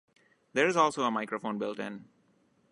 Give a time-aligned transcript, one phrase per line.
[0.53, 2.05] There is also a microphone built in.